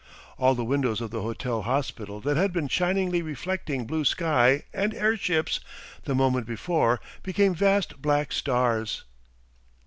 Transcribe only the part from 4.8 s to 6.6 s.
airships the moment